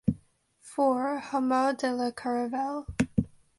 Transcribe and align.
Four, 0.61 1.19
Hameau 1.19 1.73
de 1.77 1.91
la 1.93 2.09
Caravelle. 2.11 2.87